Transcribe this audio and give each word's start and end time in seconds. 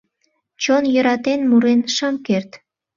Чон 0.61 0.83
йӧратен 0.93 1.41
мурен 1.49 1.81
шым 1.95 2.15
керт 2.25 2.49